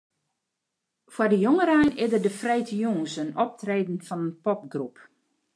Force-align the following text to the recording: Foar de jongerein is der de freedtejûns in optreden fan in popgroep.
Foar 1.13 1.29
de 1.31 1.39
jongerein 1.45 1.91
is 2.03 2.09
der 2.13 2.23
de 2.25 2.31
freedtejûns 2.39 3.13
in 3.21 3.29
optreden 3.43 3.99
fan 4.07 4.21
in 4.27 4.31
popgroep. 4.43 4.95